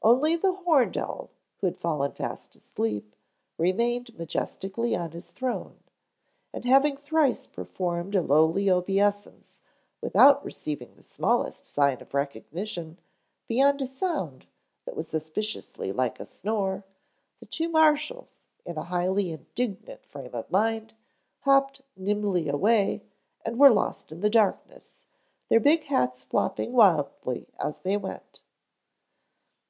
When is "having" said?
6.64-6.96